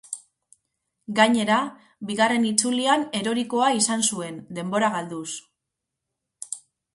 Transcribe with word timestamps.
Gainera, 1.17 1.57
bigarren 2.11 2.47
itzulian 2.51 3.05
erorikoa 3.19 3.69
izan 3.81 4.07
zuen, 4.09 4.41
denbora 4.61 4.91
galduz. 4.97 5.29